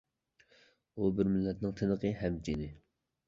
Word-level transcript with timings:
ئۇ 1.01 1.09
بىر 1.19 1.29
مىللەتنىڭ 1.35 1.75
تىنىقى 1.81 2.13
ھەم 2.23 2.39
جىنى. 2.49 2.71